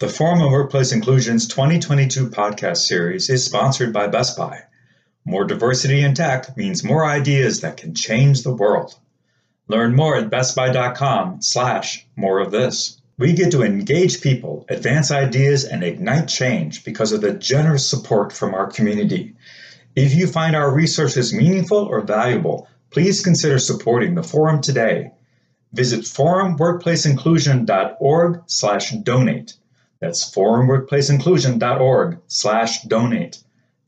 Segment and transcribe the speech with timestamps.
[0.00, 4.62] The Forum on Workplace Inclusion's 2022 podcast series is sponsored by Best Buy.
[5.24, 8.98] More diversity in tech means more ideas that can change the world.
[9.68, 13.00] Learn more at bestbuy.com slash more of this.
[13.18, 18.32] We get to engage people, advance ideas, and ignite change because of the generous support
[18.32, 19.36] from our community.
[19.94, 25.12] If you find our resources meaningful or valuable, please consider supporting the forum today.
[25.72, 29.54] Visit forumworkplaceinclusion.org slash donate.
[30.04, 33.38] That's forumworkplaceinclusion.org slash donate.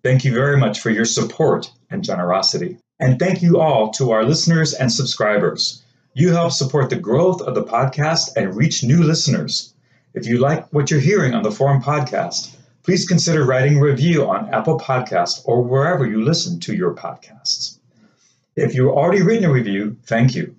[0.03, 2.79] Thank you very much for your support and generosity.
[2.99, 5.83] And thank you all to our listeners and subscribers.
[6.15, 9.75] You help support the growth of the podcast and reach new listeners.
[10.15, 14.27] If you like what you're hearing on the Forum podcast, please consider writing a review
[14.27, 17.77] on Apple Podcast or wherever you listen to your podcasts.
[18.57, 20.57] If you've already written a review, thank you.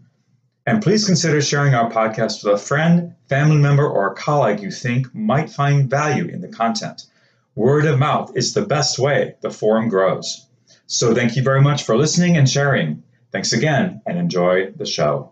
[0.68, 4.70] And please consider sharing our podcast with a friend, family member, or a colleague you
[4.70, 7.04] think might find value in the content.
[7.56, 10.46] Word of mouth is the best way the forum grows.
[10.86, 13.02] So thank you very much for listening and sharing.
[13.32, 15.32] Thanks again and enjoy the show.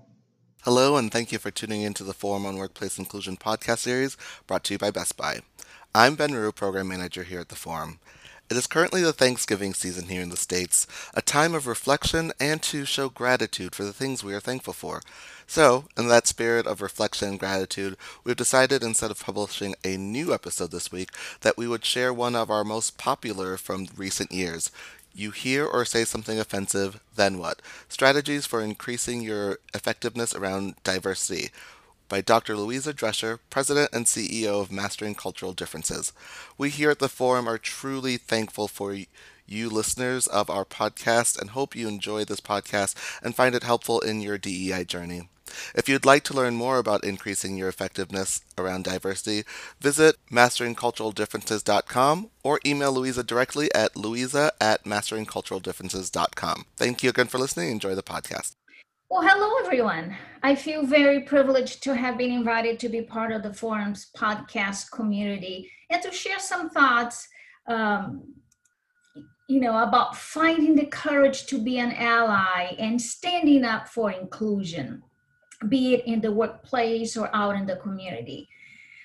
[0.63, 4.15] Hello, and thank you for tuning into the Forum on Workplace Inclusion podcast series
[4.47, 5.41] brought to you by Best Buy.
[5.93, 7.99] I'm Ben Rue, Program Manager here at the Forum.
[8.47, 12.61] It is currently the Thanksgiving season here in the States, a time of reflection and
[12.61, 15.01] to show gratitude for the things we are thankful for.
[15.47, 20.31] So, in that spirit of reflection and gratitude, we've decided instead of publishing a new
[20.31, 21.09] episode this week,
[21.41, 24.69] that we would share one of our most popular from recent years.
[25.11, 27.63] You hear or say something offensive, then what?
[27.89, 31.49] Strategies for increasing your effectiveness around diversity
[32.07, 32.55] by Dr.
[32.55, 36.13] Louisa Drescher, President and CEO of Mastering Cultural Differences.
[36.57, 38.97] We here at the Forum are truly thankful for
[39.47, 43.99] you listeners of our podcast and hope you enjoy this podcast and find it helpful
[43.99, 45.29] in your DEI journey.
[45.73, 49.43] If you'd like to learn more about increasing your effectiveness around diversity,
[49.79, 56.65] visit masteringculturaldifferences.com or email Louisa directly at louisa at masteringculturaldifferences.com.
[56.75, 57.69] Thank you again for listening.
[57.71, 58.55] Enjoy the podcast.
[59.07, 60.17] Well, hello, everyone.
[60.41, 64.89] I feel very privileged to have been invited to be part of the Forum's podcast
[64.89, 67.27] community and to share some thoughts,
[67.67, 68.23] um,
[69.47, 75.03] you know, about finding the courage to be an ally and standing up for inclusion,
[75.69, 78.49] be it in the workplace or out in the community.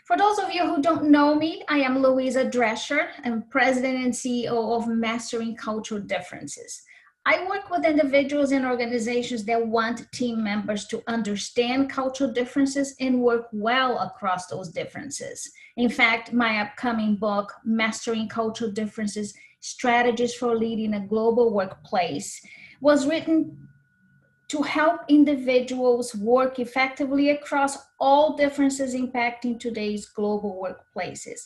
[0.06, 3.08] For those of you who don't know me, I am Louisa Drescher.
[3.22, 6.84] I'm president and CEO of Mastering Cultural Differences.
[7.26, 13.20] I work with individuals and organizations that want team members to understand cultural differences and
[13.20, 15.50] work well across those differences.
[15.76, 22.40] In fact, my upcoming book, Mastering Cultural Differences Strategies for Leading a Global Workplace,
[22.80, 23.68] was written
[24.48, 31.40] to help individuals work effectively across all differences impacting today's global workplaces.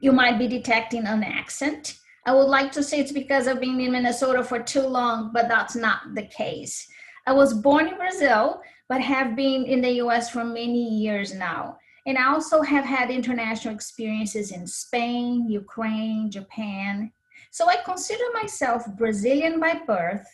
[0.00, 3.80] You might be detecting an accent I would like to say it's because I've been
[3.80, 6.88] in Minnesota for too long, but that's not the case.
[7.26, 11.76] I was born in Brazil, but have been in the US for many years now.
[12.06, 17.12] And I also have had international experiences in Spain, Ukraine, Japan.
[17.50, 20.26] So I consider myself Brazilian by birth,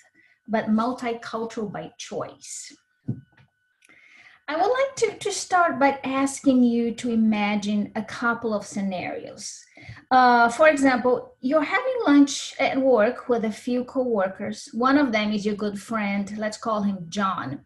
[0.49, 2.73] but multicultural by choice.
[4.49, 9.65] I would like to, to start by asking you to imagine a couple of scenarios.
[10.11, 14.69] Uh, for example, you're having lunch at work with a few coworkers.
[14.73, 17.65] One of them is your good friend, let's call him John,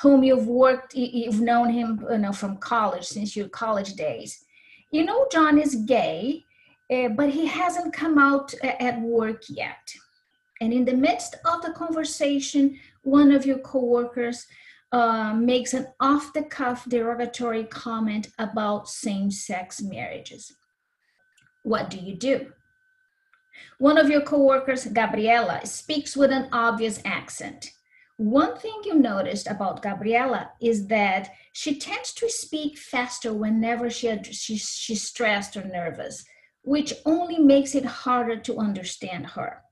[0.00, 4.44] whom you've worked, you've known him you know, from college, since your college days.
[4.90, 6.44] You know, John is gay,
[6.92, 9.92] uh, but he hasn't come out at work yet.
[10.60, 14.46] And in the midst of the conversation, one of your coworkers
[14.92, 20.57] uh, makes an off the cuff derogatory comment about same sex marriages.
[21.68, 22.52] What do you do?
[23.76, 27.72] One of your coworkers, Gabriela, speaks with an obvious accent.
[28.16, 34.18] One thing you noticed about Gabriela is that she tends to speak faster whenever she,
[34.22, 36.24] she, she's stressed or nervous,
[36.62, 39.62] which only makes it harder to understand her.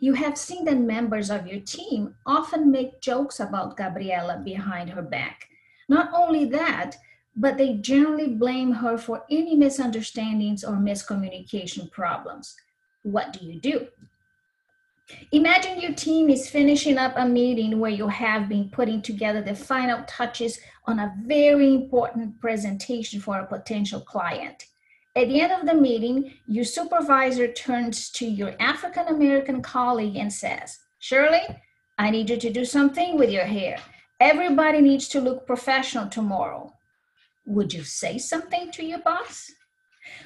[0.00, 5.02] You have seen that members of your team often make jokes about Gabriela behind her
[5.02, 5.48] back.
[5.86, 6.96] Not only that,
[7.36, 12.56] but they generally blame her for any misunderstandings or miscommunication problems.
[13.02, 13.88] What do you do?
[15.32, 19.54] Imagine your team is finishing up a meeting where you have been putting together the
[19.54, 24.66] final touches on a very important presentation for a potential client.
[25.14, 30.32] At the end of the meeting, your supervisor turns to your African American colleague and
[30.32, 31.42] says, Shirley,
[31.98, 33.78] I need you to do something with your hair.
[34.20, 36.72] Everybody needs to look professional tomorrow.
[37.46, 39.50] Would you say something to your boss?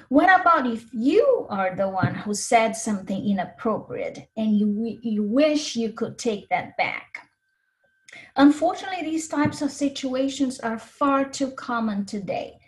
[0.08, 5.76] What about if you are the one who said something inappropriate and you, you wish
[5.76, 7.28] you could take that back?
[8.36, 12.58] Unfortunately, these types of situations are far too common today,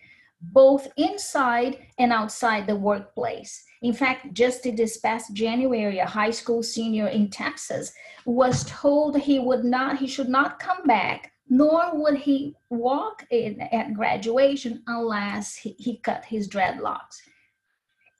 [0.40, 3.64] both inside and outside the workplace.
[3.82, 7.92] In fact, just this past January, a high school senior in Texas
[8.26, 13.60] was told he would not, he should not come back nor would he walk in
[13.60, 17.20] at graduation unless he, he cut his dreadlocks.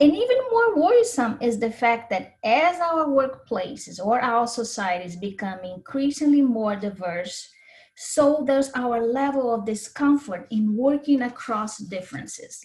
[0.00, 5.58] And even more worrisome is the fact that as our workplaces or our societies become
[5.64, 7.50] increasingly more diverse,
[7.96, 12.64] so does our level of discomfort in working across differences.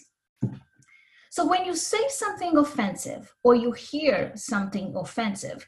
[1.28, 5.66] So when you say something offensive or you hear something offensive,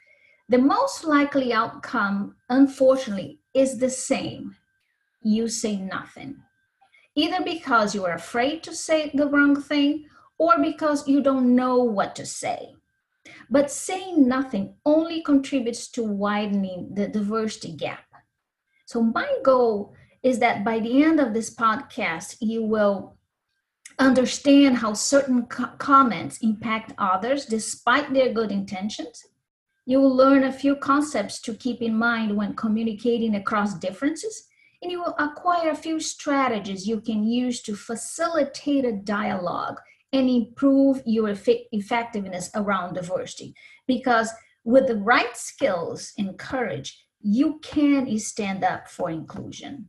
[0.48, 4.54] the most likely outcome, unfortunately, is the same
[5.26, 6.36] you say nothing.
[7.16, 10.06] Either because you are afraid to say the wrong thing
[10.38, 12.76] or because you don't know what to say.
[13.50, 18.04] But saying nothing only contributes to widening the diversity gap.
[18.84, 23.16] So, my goal is that by the end of this podcast, you will
[23.98, 29.26] understand how certain co- comments impact others despite their good intentions.
[29.86, 34.46] You will learn a few concepts to keep in mind when communicating across differences
[34.86, 39.80] and you will acquire a few strategies you can use to facilitate a dialogue
[40.12, 43.52] and improve your effectiveness around diversity.
[43.88, 44.30] Because
[44.62, 49.88] with the right skills and courage, you can stand up for inclusion.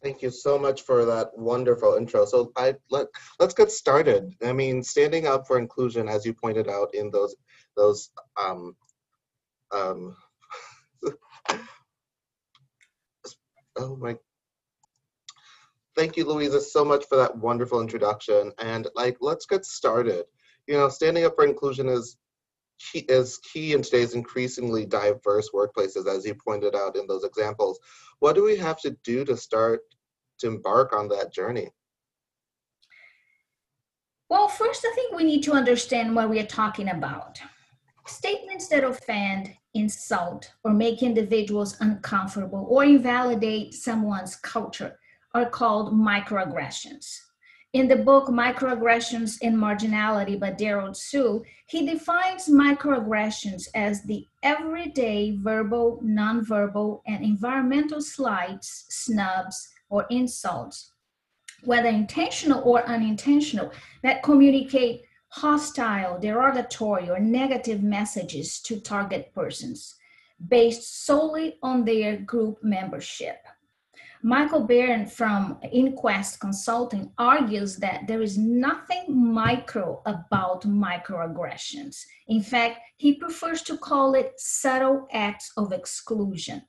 [0.00, 2.24] Thank you so much for that wonderful intro.
[2.26, 3.08] So I let
[3.40, 4.32] let's get started.
[4.44, 7.34] I mean, standing up for inclusion, as you pointed out in those
[7.76, 8.10] those
[8.40, 8.76] um,
[9.72, 10.16] um,
[13.76, 14.16] oh my
[15.96, 18.52] thank you louisa so much for that wonderful introduction.
[18.58, 20.24] And like let's get started.
[20.66, 22.16] You know standing up for inclusion is
[22.78, 27.78] key, is key in today's increasingly diverse workplaces as you pointed out in those examples.
[28.20, 29.80] What do we have to do to start
[30.38, 31.70] to embark on that journey?
[34.28, 37.40] Well first i think we need to understand what we are talking about.
[38.06, 44.98] Statements that offend insult, or make individuals uncomfortable or invalidate someone's culture
[45.34, 47.20] are called microaggressions.
[47.74, 55.36] In the book Microaggressions and Marginality by Derald Sue, he defines microaggressions as the everyday
[55.38, 60.92] verbal, nonverbal, and environmental slights, snubs, or insults,
[61.64, 63.72] whether intentional or unintentional,
[64.04, 65.02] that communicate
[65.34, 69.96] hostile, derogatory, or negative messages to target persons
[70.48, 73.38] based solely on their group membership.
[74.22, 81.96] Michael Baran from Inquest Consulting argues that there is nothing micro about microaggressions.
[82.28, 86.62] In fact, he prefers to call it subtle acts of exclusion.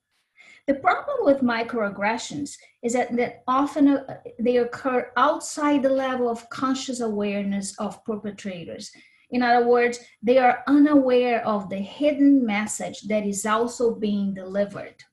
[0.68, 6.50] The problem with microaggressions is that, that often uh, they occur outside the level of
[6.50, 8.92] conscious awareness of perpetrators.
[9.30, 15.04] In other words, they are unaware of the hidden message that is also being delivered.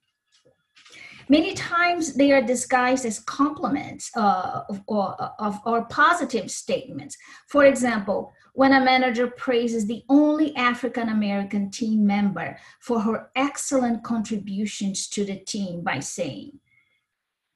[1.28, 7.16] Many times they are disguised as compliments uh, or, of, or positive statements.
[7.48, 14.04] For example, when a manager praises the only African American team member for her excellent
[14.04, 16.58] contributions to the team by saying,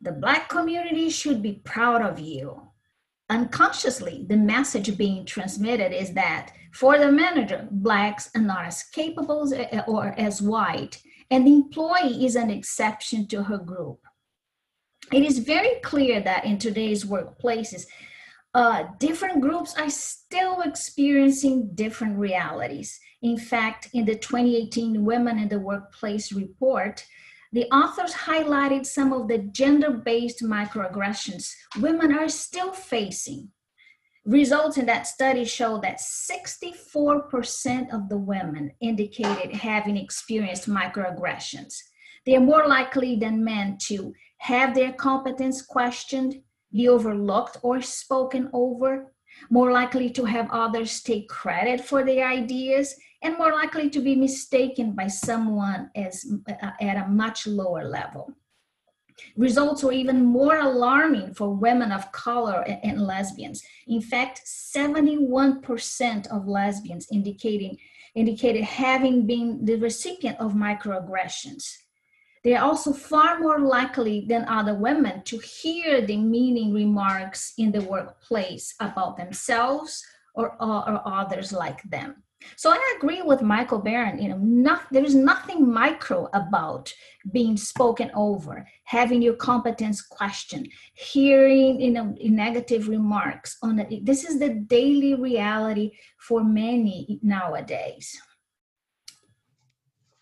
[0.00, 2.62] The Black community should be proud of you.
[3.28, 9.52] Unconsciously, the message being transmitted is that for the manager, Blacks are not as capable
[9.88, 14.00] or as white, and the employee is an exception to her group.
[15.12, 17.87] It is very clear that in today's workplaces,
[18.54, 22.99] uh, different groups are still experiencing different realities.
[23.23, 27.04] In fact, in the 2018 Women in the Workplace report,
[27.52, 33.50] the authors highlighted some of the gender based microaggressions women are still facing.
[34.26, 41.75] Results in that study show that 64% of the women indicated having experienced microaggressions.
[42.25, 46.42] They are more likely than men to have their competence questioned,
[46.73, 49.12] be overlooked or spoken over,
[49.49, 54.16] more likely to have others take credit for their ideas, and more likely to be
[54.16, 58.35] mistaken by someone as, uh, at a much lower level.
[59.37, 63.62] Results were even more alarming for women of color and, lesbians.
[63.87, 67.78] In fact, 71% of lesbians indicating,
[68.14, 71.76] indicated having been the recipient of microaggressions.
[72.44, 77.82] They are also far more likely than other women to hear demeaning remarks in the
[77.82, 80.04] workplace about themselves
[80.35, 82.23] or, or others like them.
[82.57, 84.21] So I agree with Michael Baran.
[84.21, 86.93] You know, not, there is nothing micro about
[87.33, 94.05] being spoken over, having your competence questioned, hearing you know negative remarks on it.
[94.05, 98.16] This is the daily reality for many nowadays.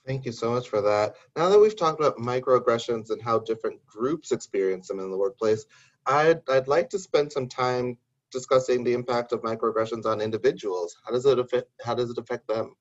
[0.07, 1.15] Thank you so much for that.
[1.35, 5.65] Now that we've talked about microaggressions and how different groups experience them in the workplace,
[6.07, 7.97] I'd, I'd like to spend some time
[8.35, 10.95] discussing the impact of microaggressions on individuals.
[11.05, 12.75] How does it affect, how does it affect them?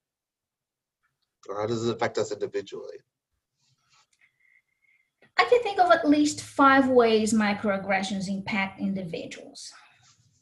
[1.48, 2.98] Or how does it affect us individually?
[5.38, 9.72] I can think of at least five ways microaggressions impact individuals.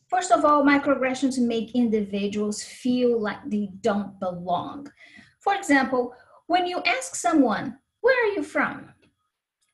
[0.08, 4.92] First of all, microaggressions make individuals feel like they don't belong.
[5.40, 6.14] For example,
[6.48, 8.90] when you ask someone, where are you from?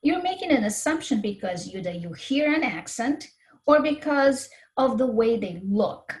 [0.02, 3.28] You're making an assumption because either you hear an accent
[3.66, 6.18] or because of the way they look.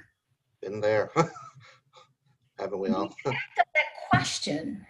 [0.60, 1.10] Been there.
[2.58, 3.08] Haven't we all?
[3.24, 4.84] the that question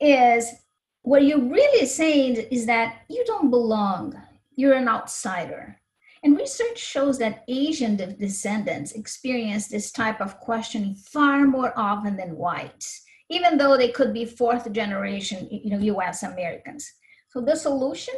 [0.00, 0.52] is
[1.02, 4.20] what you're really saying is that you don't belong,
[4.56, 5.76] you're an outsider.
[6.22, 12.36] And research shows that Asian descendants experience this type of questioning far more often than
[12.36, 16.92] whites even though they could be fourth generation, you know, US Americans.
[17.28, 18.14] So the solution,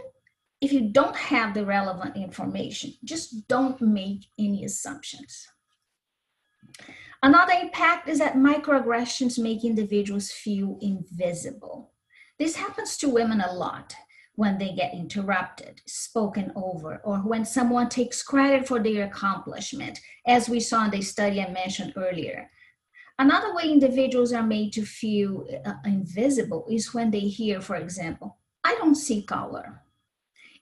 [0.62, 5.48] if you don't have the relevant information, just don't make any assumptions.
[7.20, 11.90] Another impact is that microaggressions make individuals feel invisible.
[12.38, 13.92] This happens to women a lot
[14.36, 20.48] when they get interrupted, spoken over, or when someone takes credit for their accomplishment, as
[20.48, 22.48] we saw in the study I mentioned earlier.
[23.18, 28.38] Another way individuals are made to feel uh, invisible is when they hear, for example,
[28.62, 29.81] I don't see color.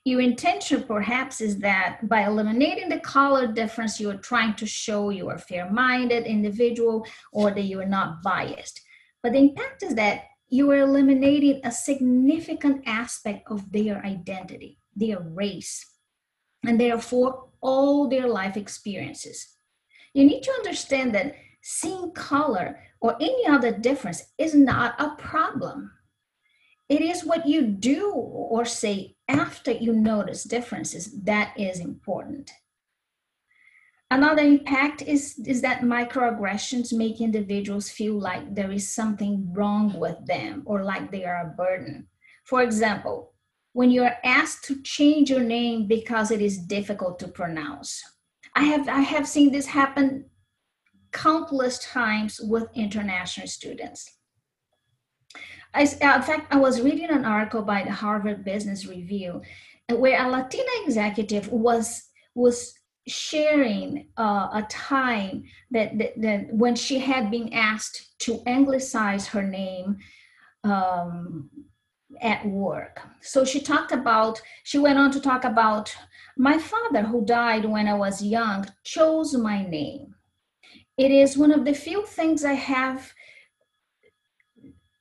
[0.05, 5.11] Your intention perhaps is that by eliminating the color difference, you are trying to show
[5.11, 8.81] you are fair minded individual or that you are not biased.
[9.23, 15.21] But the impact is that you are eliminating a significant aspect of their identity, their
[15.21, 15.87] race,
[16.65, 19.57] and therefore all their life experiences.
[20.15, 25.93] You need to understand that seeing color or any other difference is not a problem.
[26.91, 32.51] It is what you do or say after you notice differences that is important.
[34.11, 40.27] Another impact is, is that microaggressions make individuals feel like there is something wrong with
[40.27, 42.09] them or like they are a burden.
[42.45, 43.35] For example,
[43.73, 48.03] when you're asked to change your name because it is difficult to pronounce.
[48.57, 50.25] I have I have seen this happen
[51.13, 54.11] countless times with international students.
[55.75, 59.43] I, in fact, I was reading an article by the Harvard Business Review
[59.89, 62.75] where a Latina executive was was
[63.09, 69.43] sharing uh, a time that, that, that, when she had been asked to anglicize her
[69.43, 69.99] name
[70.65, 71.51] um,
[72.21, 73.01] at work.
[73.21, 75.95] So she talked about, she went on to talk about
[76.37, 80.15] my father who died when I was young chose my name.
[80.97, 83.13] It is one of the few things I have.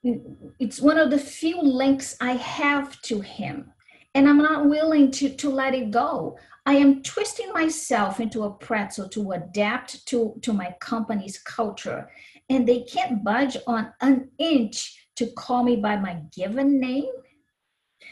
[0.04, 3.72] It's one of the few links I have to him,
[4.16, 6.38] and I'm not willing to, to let it go.
[6.66, 12.10] I am twisting myself into a pretzel to adapt to, to my company's culture,
[12.50, 17.12] and they can't budge on an inch to call me by my given name.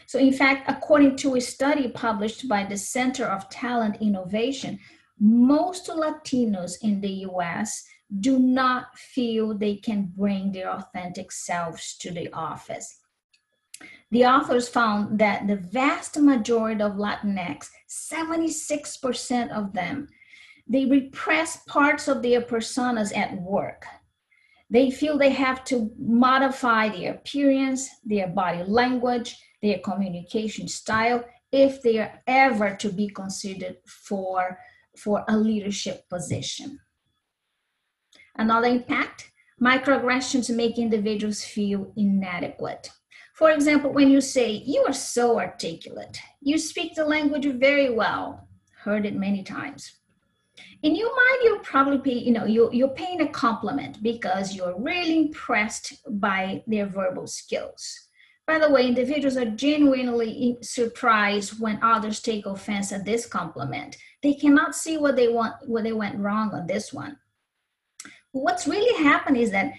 [0.06, 4.78] So, in fact, according to a study published by the Center of Talent Innovation,
[5.18, 7.84] most Latinos in the US
[8.20, 13.00] do not feel they can bring their authentic selves to the office.
[14.10, 20.08] The authors found that the vast majority of Latinx, 76% of them,
[20.66, 23.84] they repress parts of their personas at work.
[24.70, 31.80] They feel they have to modify their appearance, their body language, their communication style if
[31.82, 34.58] they are ever to be considered for
[34.96, 36.78] for a leadership position.
[38.38, 42.90] Another impact microaggressions make individuals feel inadequate.
[43.34, 48.48] For example, when you say, You are so articulate, you speak the language very well,
[48.82, 49.98] heard it many times.
[50.82, 54.78] In your mind, you're probably pay, you know, you're, you're paying a compliment because you're
[54.78, 58.08] really impressed by their verbal skills.
[58.46, 63.96] By the way, individuals are genuinely surprised when others take offense at this compliment.
[64.22, 67.18] They cannot see what they want, what they went wrong on this one.
[68.32, 69.72] What's really happened is that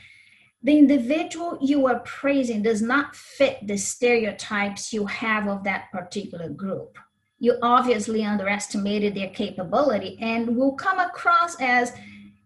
[0.61, 6.49] the individual you are praising does not fit the stereotypes you have of that particular
[6.49, 6.97] group.
[7.37, 11.93] You obviously underestimated their capability and will come across as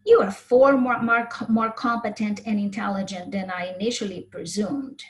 [0.05, 5.01] you are far more, more, more competent and intelligent than I initially presumed.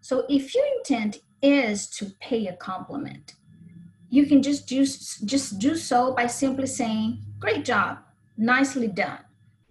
[0.00, 3.34] So if your intent is to pay a compliment,
[4.10, 7.98] you can just do, just do so by simply saying, great job,
[8.36, 9.23] nicely done.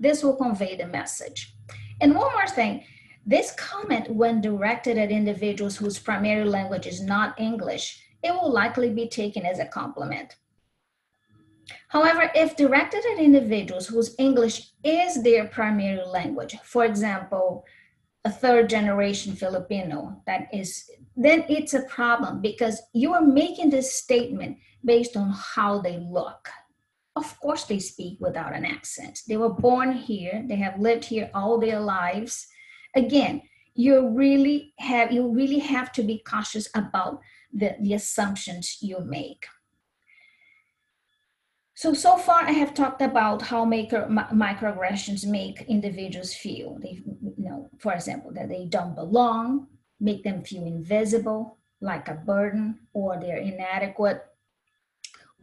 [0.03, 1.55] This will convey the message.
[2.01, 2.83] And one more thing,
[3.25, 8.89] this comment when directed at individuals whose primary language is not English, it will likely
[8.89, 10.35] be taken as a compliment.
[11.87, 17.63] However, if directed at individuals whose English is their primary language, for example,
[18.25, 20.83] a third generation Filipino, that is,
[21.15, 26.49] then it's a problem because you are making this statement based on how they look.
[27.15, 29.21] Of course, they speak without an accent.
[29.27, 32.47] They were born here, they have lived here all their lives.
[32.95, 33.43] Again,
[33.75, 37.19] you really have you really have to be cautious about
[37.51, 39.45] the, the assumptions you make.
[41.75, 46.77] So, so far I have talked about how maker, microaggressions make individuals feel.
[46.79, 47.01] They,
[47.37, 49.67] you know, for example, that they don't belong,
[49.99, 54.23] make them feel invisible, like a burden, or they're inadequate.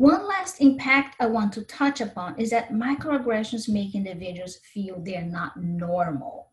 [0.01, 5.21] One last impact I want to touch upon is that microaggressions make individuals feel they're
[5.21, 6.53] not normal.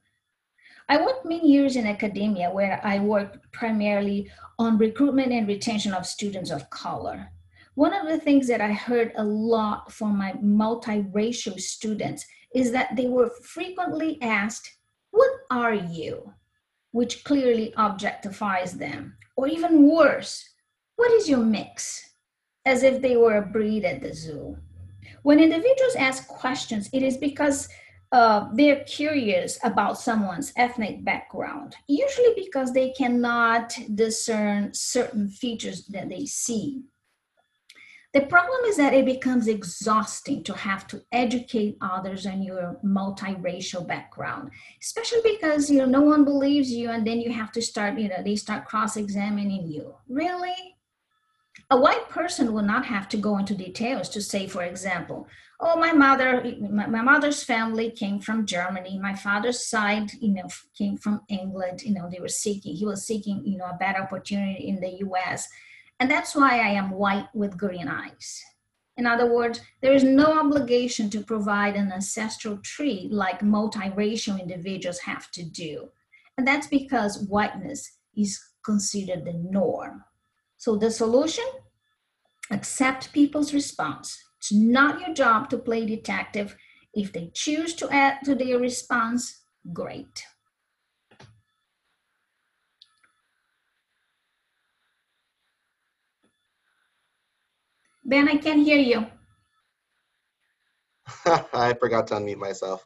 [0.90, 6.06] I worked many years in academia where I worked primarily on recruitment and retention of
[6.06, 7.32] students of color.
[7.76, 12.98] One of the things that I heard a lot from my multiracial students is that
[12.98, 14.76] they were frequently asked,
[15.12, 16.34] What are you?
[16.92, 19.16] which clearly objectifies them.
[19.38, 20.50] Or even worse,
[20.98, 22.07] What is your mix?
[22.68, 24.58] As if they were a breed at the zoo.
[25.24, 27.70] When individuals ask questions, it is because
[28.12, 36.10] uh, they're curious about someone's ethnic background, usually because they cannot discern certain features that
[36.10, 36.84] they see.
[38.14, 43.86] The problem is that it becomes exhausting to have to educate others on your multiracial
[43.86, 48.00] background, especially because you know no one believes you, and then you have to start,
[48.00, 49.94] you know, they start cross-examining you.
[50.08, 50.77] Really?
[51.70, 55.28] A white person will not have to go into details to say, for example,
[55.60, 58.98] oh, my mother, my, my, mother's family came from Germany.
[59.00, 61.82] My father's side, you know, came from England.
[61.84, 65.00] You know, they were seeking, he was seeking, you know, a better opportunity in the
[65.08, 65.48] US.
[66.00, 68.44] And that's why I am white with green eyes.
[68.98, 75.00] In other words, there is no obligation to provide an ancestral tree like multiracial individuals
[75.00, 75.90] have to do.
[76.38, 80.04] And that's because whiteness is considered the norm.
[80.68, 81.46] So the solution?
[82.52, 84.22] Accept people's response.
[84.38, 86.58] It's not your job to play detective.
[86.94, 90.26] If they choose to add to their response, great.
[98.04, 99.06] Ben, I can't hear you.
[101.54, 102.86] I forgot to unmute myself.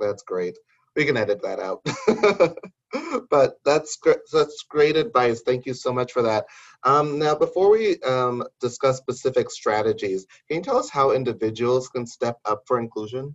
[0.00, 0.58] That's great.
[0.96, 1.86] We can edit that out.
[3.30, 3.98] but that's.
[4.32, 5.42] That's great advice.
[5.42, 6.46] Thank you so much for that.
[6.82, 12.06] Um, now, before we um, discuss specific strategies, can you tell us how individuals can
[12.06, 13.34] step up for inclusion?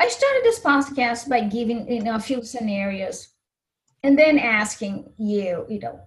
[0.00, 3.28] I started this podcast by giving you know a few scenarios,
[4.02, 6.00] and then asking you, you know,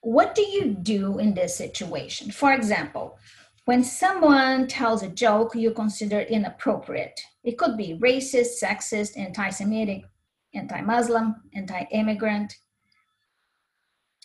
[0.00, 2.30] what do you do in this situation?
[2.30, 3.18] For example,
[3.64, 10.04] when someone tells a joke you consider inappropriate, it could be racist, sexist, anti Semitic,
[10.52, 12.54] anti Muslim, anti immigrant,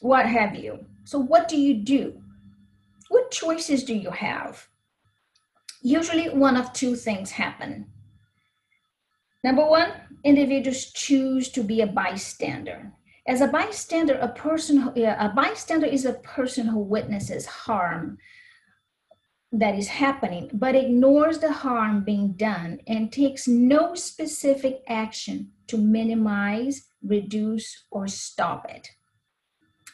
[0.01, 0.85] what have you.
[1.05, 2.21] So, what do you do?
[3.07, 4.67] What choices do you have?
[5.81, 7.85] Usually, one of two things happen.
[9.41, 9.93] Number one,
[10.25, 12.91] individuals choose to be a bystander.
[13.25, 18.17] As a bystander, a person, a bystander is a person who witnesses harm
[19.53, 25.77] that is happening, but ignores the harm being done and takes no specific action to
[25.77, 28.89] minimize, reduce, or stop it.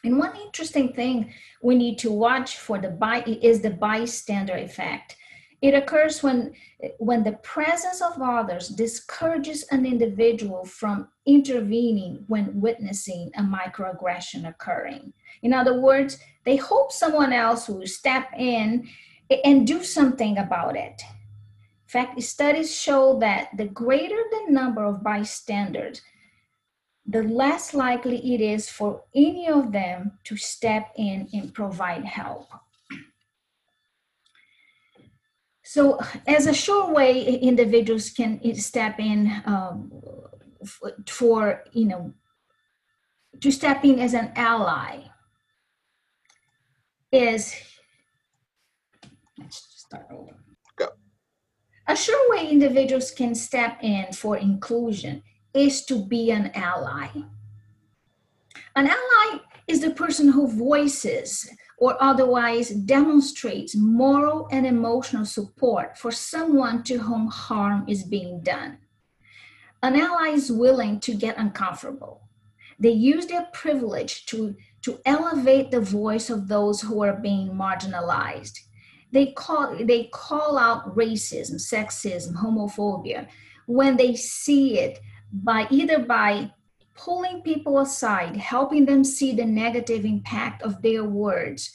[0.06, 5.18] And one interesting thing we need to watch for the by is the bystander effect.
[5.62, 6.54] It occurs when,
[7.00, 15.12] when the presence of others discourages an individual from intervening when witnessing a microaggression occurring.
[15.42, 18.88] In other words, they hope someone else will step in
[19.30, 21.02] and do something about it.
[21.02, 26.02] In fact, studies show that the greater the number of bystanders,
[27.06, 32.48] the less likely it is for any of them to step in and provide help.
[35.64, 39.92] So, as a sure way, individuals can step in um,
[41.08, 42.14] for, you know,
[43.40, 45.04] to step in as an ally
[47.12, 47.56] is,
[49.40, 50.36] let's start over.
[50.76, 50.90] Go.
[51.88, 55.24] A sure way individuals can step in for inclusion
[55.54, 57.10] is to be an ally.
[58.76, 66.12] An ally is the person who voices or otherwise demonstrates moral and emotional support for
[66.12, 68.78] someone to whom harm is being done.
[69.82, 72.22] An ally is willing to get uncomfortable.
[72.80, 78.60] They use their privilege to, to elevate the voice of those who are being marginalized.
[79.12, 83.28] They call, they call out racism, sexism, homophobia
[83.70, 85.00] when they see it
[85.32, 86.52] by either by
[86.96, 91.72] pulling people aside, helping them see the negative impact of their words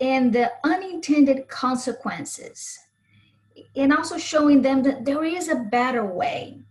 [0.00, 2.78] and the unintended consequences,
[3.76, 6.61] and also showing them that there is a better way.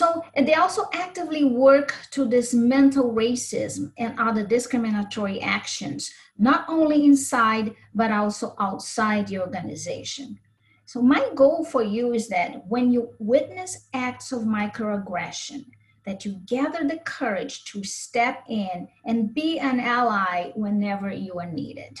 [0.00, 7.04] So, and they also actively work to dismantle racism and other discriminatory actions, not only
[7.04, 10.38] inside, but also outside the organization.
[10.86, 15.66] So, my goal for you is that when you witness acts of microaggression,
[16.06, 21.52] that you gather the courage to step in and be an ally whenever you are
[21.52, 22.00] needed.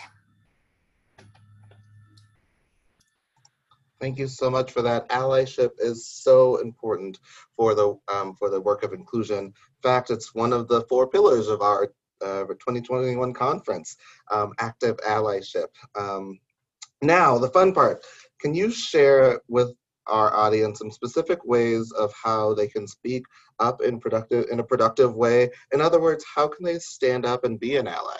[4.00, 5.08] Thank you so much for that.
[5.10, 7.18] Allyship is so important
[7.54, 9.38] for the um, for the work of inclusion.
[9.38, 11.92] In fact, it's one of the four pillars of our
[12.24, 13.96] uh, 2021 conference,
[14.30, 15.66] um, active allyship.
[15.98, 16.38] Um,
[17.02, 18.04] now, the fun part.
[18.40, 19.72] Can you share with
[20.06, 23.24] our audience some specific ways of how they can speak
[23.58, 25.50] up in productive in a productive way?
[25.72, 28.18] In other words, how can they stand up and be an ally?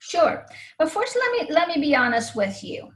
[0.00, 0.46] Sure.
[0.78, 2.90] But first let me let me be honest with you.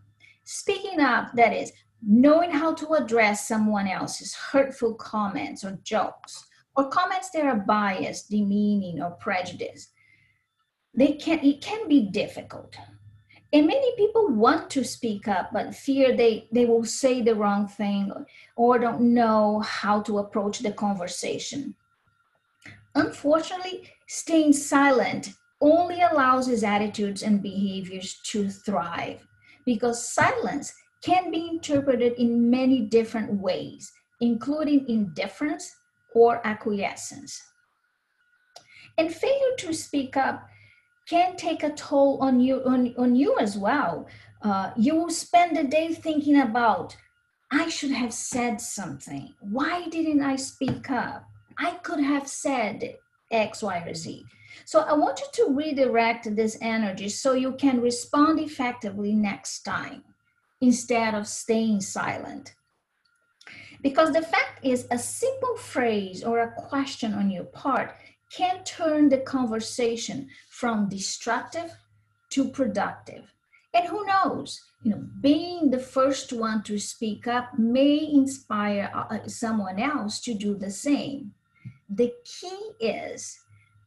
[0.50, 6.42] Speaking up, that is, knowing how to address someone else's hurtful comments or jokes,
[6.74, 9.92] or comments that are biased, demeaning, or prejudiced,
[10.94, 12.78] they can it can be difficult.
[13.52, 17.68] And many people want to speak up but fear they they will say the wrong
[17.68, 18.10] thing
[18.56, 21.74] or don't know how to approach the conversation.
[22.94, 29.28] Unfortunately staying silent only allows his attitudes and behaviors to thrive
[29.68, 30.74] because silence
[31.08, 35.64] can be interpreted in many different ways including indifference
[36.14, 37.34] or acquiescence
[38.98, 40.48] and failure to speak up
[41.08, 44.06] can take a toll on you on, on you as well.
[44.42, 46.96] Uh, you will spend the day thinking about,
[47.50, 49.34] I should have said something.
[49.40, 51.24] Why didn't I speak up?
[51.58, 52.96] I could have said
[53.30, 54.24] X, Y, or Z.
[54.64, 60.04] So I want you to redirect this energy so you can respond effectively next time
[60.60, 62.54] instead of staying silent.
[63.82, 67.94] Because the fact is, a simple phrase or a question on your part
[68.32, 71.72] can turn the conversation from destructive
[72.30, 73.32] to productive.
[73.74, 79.26] And who knows, you know, being the first one to speak up may inspire uh,
[79.26, 81.32] someone else to do the same.
[81.88, 83.38] The key is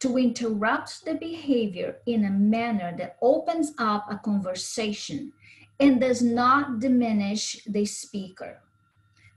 [0.01, 5.31] to interrupt the behavior in a manner that opens up a conversation
[5.79, 8.59] and does not diminish the speaker.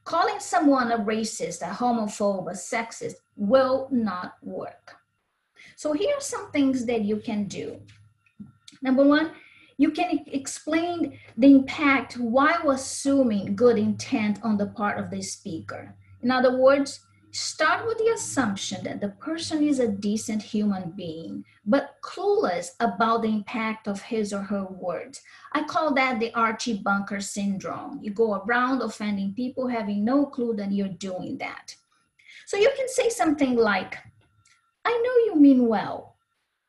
[0.04, 4.96] Calling someone a racist, a homophobe, a sexist will not work.
[5.76, 7.80] So here are some things that you can do.
[8.82, 9.32] Number one,
[9.76, 15.94] you can explain the impact while assuming good intent on the part of the speaker.
[16.22, 17.00] In other words,
[17.34, 23.22] start with the assumption that the person is a decent human being, but clueless about
[23.22, 25.20] the impact of his or her words.
[25.52, 27.98] I call that the Archie Bunker syndrome.
[28.02, 31.74] You go around offending people having no clue that you're doing that.
[32.46, 33.98] So you can say something like,
[34.84, 36.14] I know you mean well,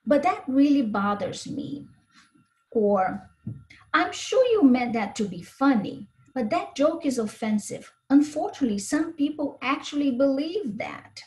[0.07, 1.85] but that really bothers me.
[2.71, 3.29] Or,
[3.93, 7.91] I'm sure you meant that to be funny, but that joke is offensive.
[8.09, 11.21] Unfortunately, some people actually believe that.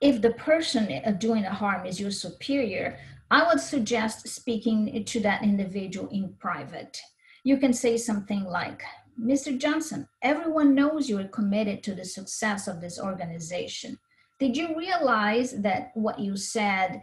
[0.00, 2.98] If the person uh, doing the harm is your superior,
[3.30, 7.00] I would suggest speaking to that individual in private.
[7.42, 8.82] You can say something like,
[9.20, 9.56] Mr.
[9.56, 13.98] Johnson, everyone knows you are committed to the success of this organization.
[14.38, 17.02] Did you realize that what you said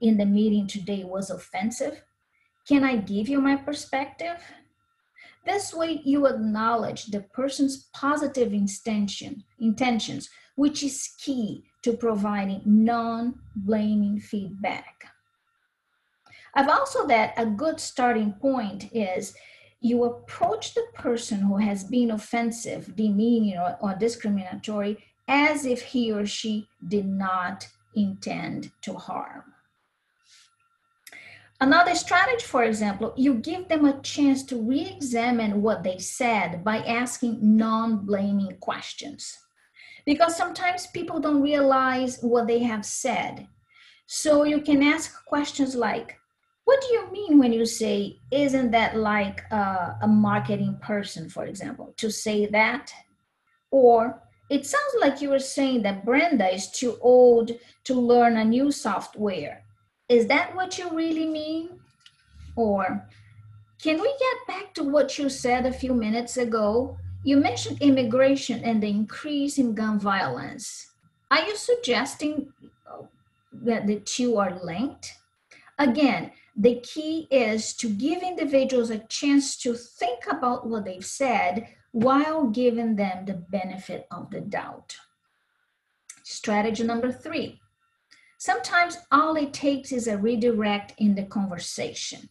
[0.00, 2.02] in the meeting today was offensive?
[2.66, 4.38] Can I give you my perspective?
[5.44, 13.40] This way, you acknowledge the person's positive intention, intentions, which is key to providing non
[13.56, 15.06] blaming feedback.
[16.54, 19.34] I've also that a good starting point is
[19.80, 26.12] you approach the person who has been offensive, demeaning, or, or discriminatory as if he
[26.12, 29.51] or she did not intend to harm.
[31.62, 36.64] Another strategy, for example, you give them a chance to re examine what they said
[36.64, 39.38] by asking non blaming questions.
[40.04, 43.46] Because sometimes people don't realize what they have said.
[44.06, 46.18] So you can ask questions like,
[46.64, 51.44] What do you mean when you say, Isn't that like a, a marketing person, for
[51.44, 52.92] example, to say that?
[53.70, 54.20] Or,
[54.50, 57.52] It sounds like you were saying that Brenda is too old
[57.84, 59.61] to learn a new software
[60.12, 61.80] is that what you really mean?
[62.54, 63.08] Or
[63.82, 66.98] can we get back to what you said a few minutes ago?
[67.24, 70.92] You mentioned immigration and the increase in gun violence.
[71.30, 72.52] Are you suggesting
[72.86, 73.04] uh,
[73.52, 75.14] that the two are linked?
[75.78, 81.68] Again, the key is to give individuals a chance to think about what they've said
[81.92, 84.96] while giving them the benefit of the doubt.
[86.22, 87.61] Strategy number three
[88.44, 92.28] Sometimes all it takes is a redirect in the conversation.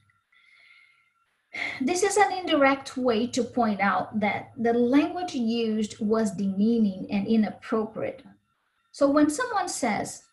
[1.79, 7.25] This is an indirect way to point out that the language used was demeaning and
[7.27, 8.23] inappropriate.
[8.91, 10.23] So when someone says,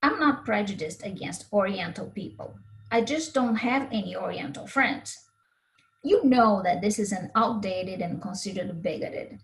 [0.00, 2.56] I'm not prejudiced against Oriental people,
[2.92, 5.18] I just don't have any Oriental friends,
[6.04, 9.40] you know that this is an outdated and considered bigoted.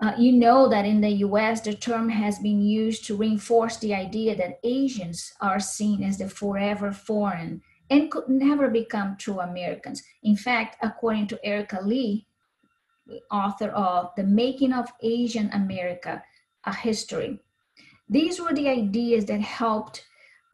[0.00, 3.94] Uh, you know that in the US, the term has been used to reinforce the
[3.94, 10.02] idea that Asians are seen as the forever foreign and could never become true Americans.
[10.22, 12.26] In fact, according to Erika Lee,
[13.30, 16.22] author of The Making of Asian America,
[16.64, 17.40] a History,
[18.08, 20.04] these were the ideas that helped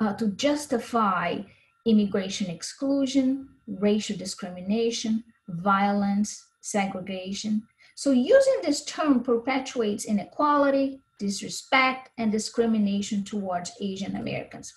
[0.00, 1.40] uh, to justify
[1.86, 7.62] immigration exclusion, racial discrimination, violence, segregation,
[7.94, 14.74] so using this term perpetuates inequality, disrespect, and discrimination towards Asian Americans.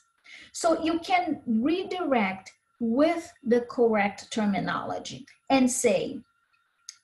[0.52, 6.20] So you can redirect with the correct terminology and say,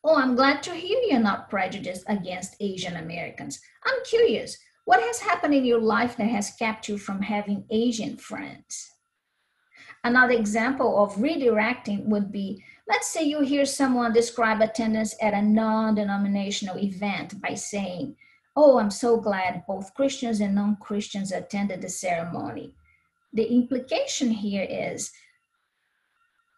[0.06, 3.62] Oh, I'm glad to hear you're not prejudiced against Asian Americans.
[3.86, 8.18] I'm curious, what has happened in your life that has kept you from having Asian
[8.18, 8.92] friends?
[10.04, 15.42] Another example of redirecting would be let's say you hear someone describe attendance at a
[15.42, 18.16] non denominational event by saying,
[18.56, 22.76] Oh, I'm so glad both Christians and non Christians attended the ceremony.
[23.34, 25.12] The implication here is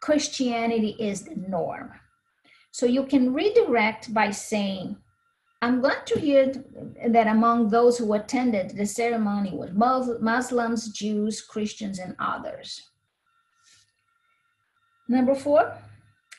[0.01, 1.91] Christianity is the norm.
[2.71, 4.97] So you can redirect by saying,
[5.61, 6.53] I'm glad to hear
[7.07, 12.89] that among those who attended the ceremony were Muslims, Jews, Christians, and others.
[15.07, 15.73] Number four,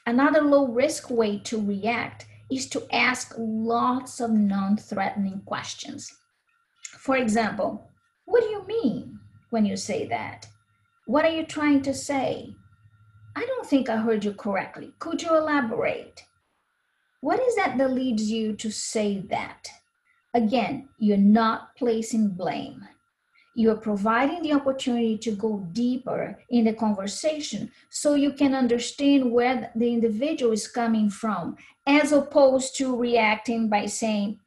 [0.07, 6.12] another low risk way to react is to ask lots of non threatening questions.
[6.99, 7.90] For example,
[8.25, 9.19] what do you mean
[9.51, 10.47] when you say that?
[11.07, 12.55] What are you trying to say?
[13.37, 14.92] I don't think I heard you correctly.
[14.99, 16.25] Could you elaborate?
[17.21, 19.69] What is that that leads you to say that?
[20.35, 22.87] Again, you're not placing blame
[23.57, 29.33] you are providing the opportunity to go deeper in the conversation so you can understand
[29.33, 34.38] where the individual is coming from as opposed to reacting by saying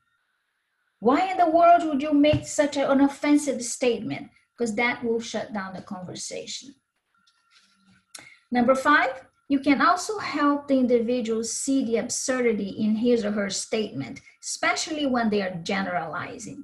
[1.00, 4.30] why in the world would you make such an offensive statement?
[4.56, 6.76] Because that will shut down the conversation.
[8.52, 13.50] Number five you can also help the individual see the absurdity in his or her
[13.50, 16.63] statement especially when they are generalizing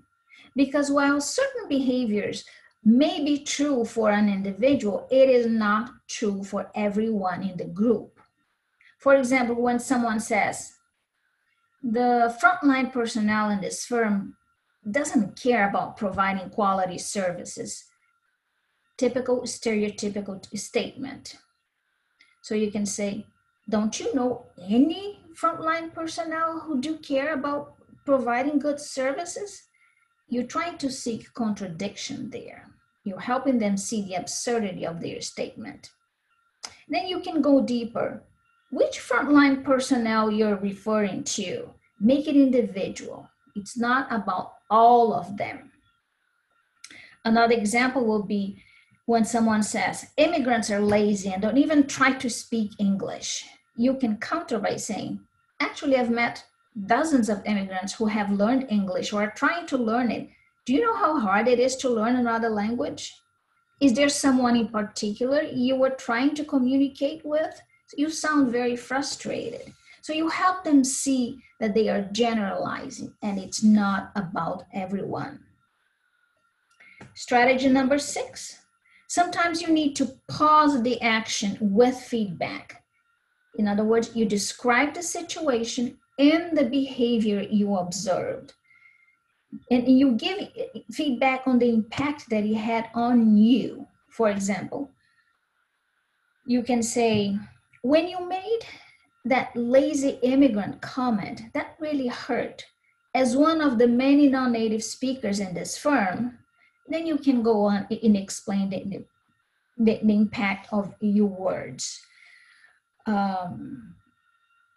[0.55, 2.45] because while certain behaviors
[2.83, 8.19] may be true for an individual, it is not true for everyone in the group.
[8.99, 10.73] For example, when someone says,
[11.83, 14.35] the frontline personnel in this firm
[14.89, 17.85] doesn't care about providing quality services.
[18.97, 21.35] Typical stereotypical statement.
[22.41, 23.25] So you can say,
[23.67, 27.73] don't you know any frontline personnel who do care about
[28.05, 29.63] providing good services?
[30.27, 32.67] You're trying to seek contradiction there.
[33.03, 35.91] You're helping them see the absurdity of their statement.
[36.89, 38.23] Then you can go deeper.
[38.71, 41.69] Which frontline personnel you're referring to?
[41.99, 43.29] Make it individual.
[43.55, 45.71] It's not about all of them.
[47.23, 48.61] Another example will be
[49.05, 53.45] when someone says, immigrants are lazy and don't even try to speak English.
[53.75, 55.19] You can counter by saying,
[55.59, 56.43] actually, I've met
[56.85, 60.29] dozens of immigrants who have learned English or are trying to learn it.
[60.65, 63.13] Do you know how hard it is to learn another language?
[63.81, 67.61] Is there someone in particular you were trying to communicate with?
[67.95, 69.73] You sound very frustrated.
[70.01, 75.39] So you help them see that they are generalizing and it's not about everyone.
[77.13, 78.59] Strategy number six
[79.07, 82.83] sometimes you need to pause the action with feedback.
[83.57, 88.53] In other words, you describe the situation and the behavior you observed.
[89.71, 90.49] And you give
[90.91, 93.87] feedback on the impact that it had on you.
[94.09, 94.91] For example,
[96.45, 97.37] you can say,
[97.81, 98.59] when you made
[99.25, 102.63] that lazy immigrant comment, that really hurt.
[103.13, 106.37] As one of the many non native speakers in this firm,
[106.87, 109.05] then you can go on and explain the,
[109.77, 112.01] the, the impact of your words.
[113.05, 113.95] Um,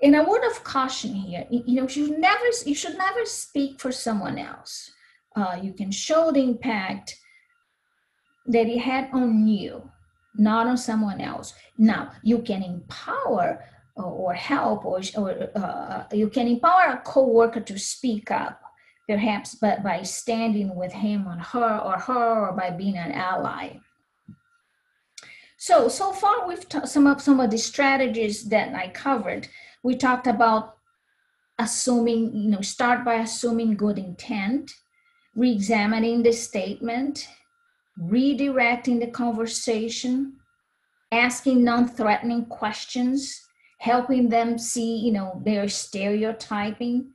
[0.01, 3.91] in a word of caution here, you know, you never you should never speak for
[3.91, 4.93] someone else.
[5.35, 7.17] Uh, you can show the impact
[8.47, 9.91] that it had on you,
[10.37, 11.55] not on someone else.
[11.77, 13.65] Now you can empower
[13.97, 18.61] or help, or, or uh, you can empower a coworker to speak up,
[19.09, 23.79] perhaps, but by standing with him on her or her, or by being an ally.
[25.57, 29.49] So so far we've t- some of some of the strategies that I covered
[29.83, 30.77] we talked about
[31.59, 34.73] assuming, you know, start by assuming good intent,
[35.35, 37.29] re examining the statement,
[38.01, 40.35] redirecting the conversation,
[41.13, 47.13] asking non threatening questions, helping them see, you know, their stereotyping,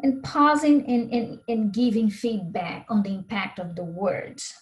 [0.00, 4.54] and pausing and, and, and giving feedback on the impact of the words.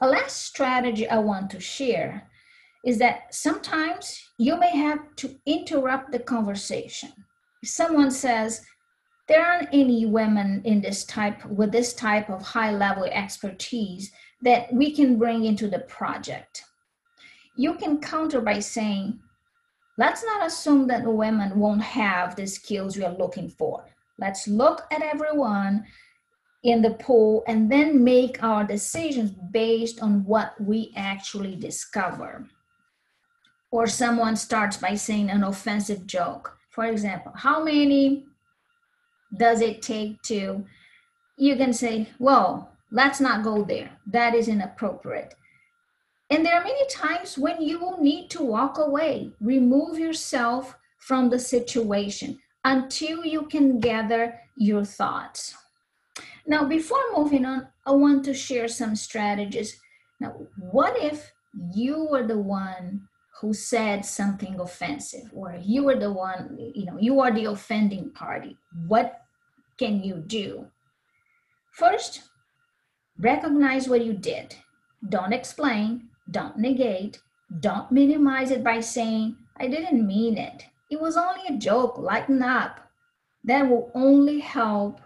[0.00, 2.28] A last strategy I want to share
[2.84, 7.12] is that sometimes you may have to interrupt the conversation.
[7.62, 8.64] If someone says,
[9.28, 14.10] there aren't any women in this type with this type of high level expertise
[14.42, 16.64] that we can bring into the project.
[17.56, 19.20] You can counter by saying,
[19.96, 23.84] let's not assume that women won't have the skills we are looking for.
[24.18, 25.84] Let's look at everyone
[26.64, 32.48] in the pool and then make our decisions based on what we actually discover
[33.72, 36.56] or someone starts by saying an offensive joke.
[36.70, 38.26] For example, how many
[39.36, 40.64] does it take to,
[41.38, 43.90] you can say, well, let's not go there.
[44.06, 45.34] That is inappropriate.
[46.30, 51.30] And there are many times when you will need to walk away, remove yourself from
[51.30, 55.56] the situation until you can gather your thoughts.
[56.46, 59.80] Now, before moving on, I want to share some strategies.
[60.20, 61.32] Now, what if
[61.74, 63.08] you were the one
[63.42, 68.08] who said something offensive or you are the one you know you are the offending
[68.10, 68.56] party.
[68.86, 69.22] What
[69.78, 70.68] can you do?
[71.72, 72.22] First
[73.18, 74.54] recognize what you did.
[75.08, 77.20] Don't explain don't negate
[77.58, 80.64] don't minimize it by saying i didn't mean it.
[80.88, 81.98] It was only a joke.
[81.98, 82.78] Lighten up.
[83.42, 85.00] That will only help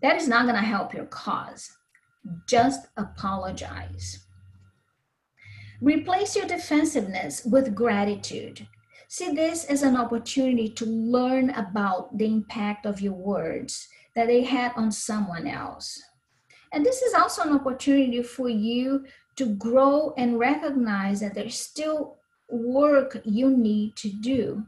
[0.00, 1.70] that is not going to help your cause.
[2.46, 4.23] Just apologize
[5.80, 8.66] Replace your defensiveness with gratitude.
[9.08, 14.42] See this as an opportunity to learn about the impact of your words that they
[14.42, 16.02] had on someone else.
[16.72, 19.04] And this is also an opportunity for you
[19.36, 22.16] to grow and recognize that there's still
[22.48, 24.64] work you need to do.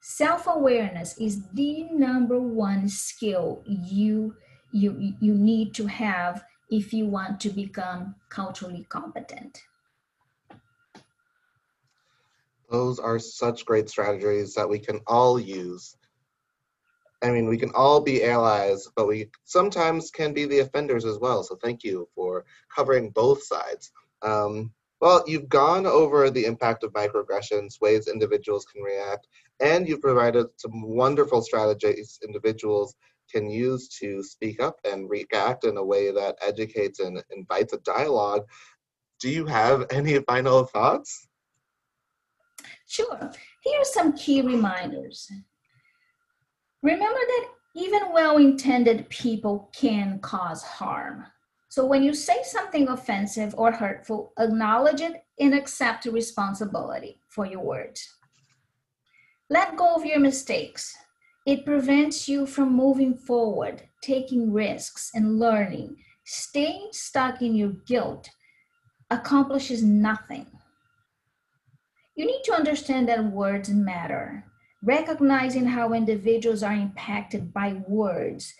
[0.00, 4.36] Self awareness is the number one skill you,
[4.72, 9.62] you, you need to have if you want to become culturally competent.
[12.76, 15.96] Those are such great strategies that we can all use.
[17.22, 21.18] I mean, we can all be allies, but we sometimes can be the offenders as
[21.18, 21.42] well.
[21.42, 23.92] So thank you for covering both sides.
[24.20, 29.26] Um, well, you've gone over the impact of microaggressions, ways individuals can react,
[29.58, 32.94] and you've provided some wonderful strategies individuals
[33.32, 37.78] can use to speak up and react in a way that educates and invites a
[37.78, 38.42] dialogue.
[39.18, 41.25] Do you have any final thoughts?
[42.86, 43.30] Sure.
[43.62, 45.30] Here are some key reminders.
[46.82, 51.24] Remember that even well intended people can cause harm.
[51.68, 57.60] So when you say something offensive or hurtful, acknowledge it and accept responsibility for your
[57.60, 58.16] words.
[59.50, 60.96] Let go of your mistakes.
[61.46, 65.96] It prevents you from moving forward, taking risks, and learning.
[66.24, 68.30] Staying stuck in your guilt
[69.10, 70.46] accomplishes nothing.
[72.16, 74.44] You need to understand that words matter.
[74.82, 78.54] Recognizing how individuals are impacted by words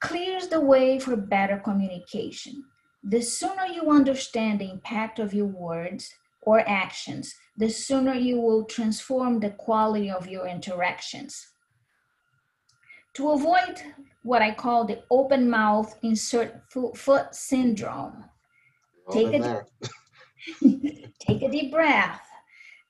[0.00, 2.64] clears the way for better communication.
[3.02, 8.64] The sooner you understand the impact of your words or actions, the sooner you will
[8.64, 11.48] transform the quality of your interactions.
[13.14, 13.82] To avoid
[14.22, 16.62] what I call the open mouth insert
[16.94, 18.24] foot syndrome,
[19.10, 19.64] take a,
[21.20, 22.22] take a deep breath.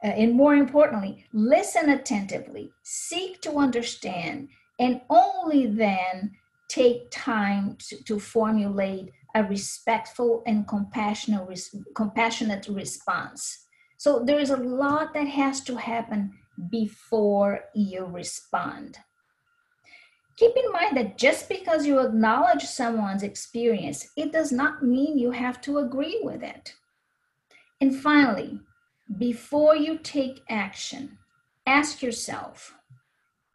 [0.03, 4.49] Uh, and more importantly, listen attentively, seek to understand,
[4.79, 6.31] and only then
[6.69, 11.61] take time to, to formulate a respectful and compassionate,
[11.95, 13.67] compassionate response.
[13.99, 16.33] So there is a lot that has to happen
[16.71, 18.99] before you respond.
[20.37, 25.31] Keep in mind that just because you acknowledge someone's experience, it does not mean you
[25.33, 26.75] have to agree with it.
[27.81, 28.61] And finally,
[29.19, 31.19] before you take action,
[31.67, 32.75] ask yourself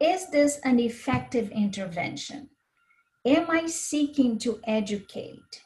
[0.00, 2.50] Is this an effective intervention?
[3.24, 5.62] Am I seeking to educate?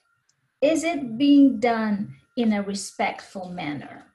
[0.62, 4.06] Is it being done in a respectful manner?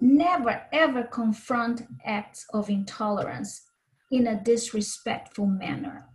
[0.00, 3.62] Never ever confront acts of intolerance
[4.10, 6.06] in a disrespectful manner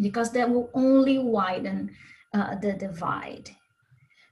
[0.00, 1.94] because that will only widen
[2.34, 3.50] uh, the divide.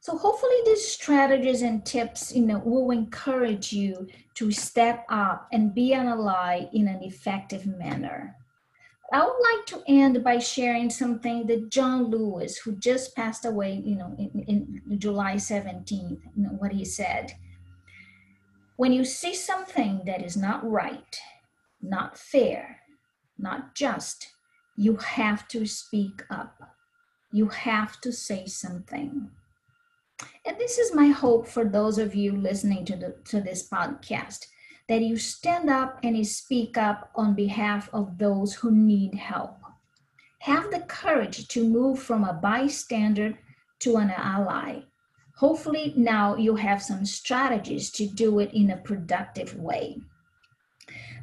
[0.01, 5.75] So hopefully these strategies and tips, you know, will encourage you to step up and
[5.75, 8.35] be an ally in an effective manner.
[9.13, 13.83] I would like to end by sharing something that John Lewis, who just passed away,
[13.85, 17.33] you know, in, in July 17th, you know, what he said.
[18.77, 21.21] When you see something that is not right,
[21.83, 22.81] not fair,
[23.37, 24.29] not just,
[24.77, 26.59] you have to speak up.
[27.33, 29.31] You have to say something.
[30.45, 34.47] And this is my hope for those of you listening to, the, to this podcast
[34.89, 39.57] that you stand up and you speak up on behalf of those who need help.
[40.41, 43.39] Have the courage to move from a bystander
[43.81, 44.81] to an ally.
[45.37, 50.01] Hopefully, now you have some strategies to do it in a productive way.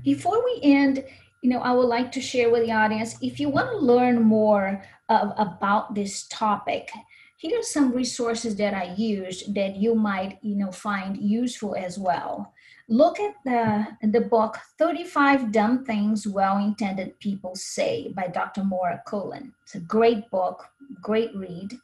[0.04, 1.04] Before we end,
[1.42, 4.22] you know, I would like to share with the audience if you want to learn
[4.22, 6.90] more of, about this topic,
[7.38, 11.98] here are some resources that I used that you might, you know, find useful as
[11.98, 12.54] well
[12.90, 18.64] look at the, the book 35 Dumb Things Well Intended People Say by Dr.
[18.64, 19.54] Maura Cullen.
[19.64, 20.66] It's a great book,
[21.02, 21.78] great read.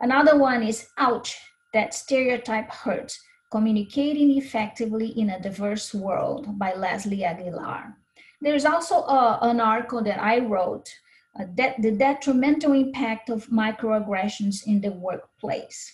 [0.00, 1.38] Another one is Ouch,
[1.72, 3.20] That Stereotype Hurts
[3.50, 7.96] Communicating Effectively in a Diverse World by Leslie Aguilar.
[8.40, 11.05] There's also a, an article that I wrote, uh,
[11.54, 15.92] that the detrimental impact of microaggressions in the workplace.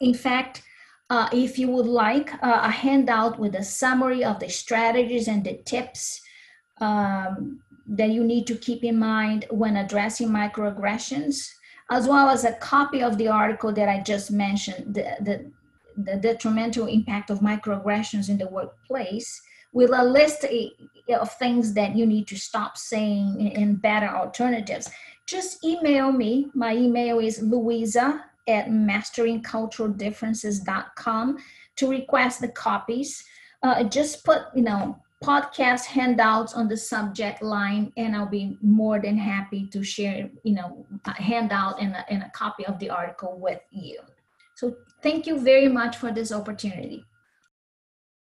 [0.00, 0.62] In fact,
[1.10, 5.44] uh, if you would like uh, a handout with a summary of the strategies and
[5.44, 6.20] the tips
[6.80, 11.48] um, that you need to keep in mind when addressing microaggressions,
[11.90, 15.52] as well as a copy of the article that I just mentioned, the, the,
[15.96, 19.40] the detrimental impact of microaggressions in the workplace,
[19.74, 20.46] with a list
[21.08, 24.88] of things that you need to stop saying and better alternatives,
[25.26, 26.50] just email me.
[26.54, 31.38] My email is louisa at masteringculturaldifferences.com
[31.76, 33.24] to request the copies.
[33.62, 39.00] Uh, just put, you know, podcast handouts on the subject line and I'll be more
[39.00, 42.90] than happy to share, you know, a handout and a, and a copy of the
[42.90, 43.98] article with you.
[44.54, 47.04] So thank you very much for this opportunity.